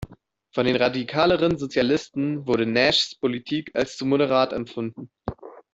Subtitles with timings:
[0.49, 5.11] Von den radikaleren Sozialisten wurde Nashs Politik als zu moderat empfunden.